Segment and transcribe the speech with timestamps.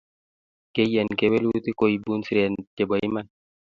[0.73, 3.25] Keiyan kewelutik ko ibun siret chebo iman